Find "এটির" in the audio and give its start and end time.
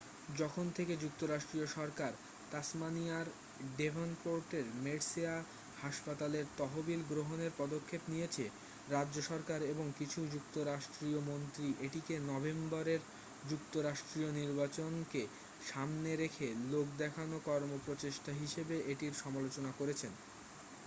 18.91-19.13